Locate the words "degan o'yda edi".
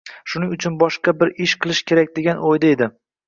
2.17-2.89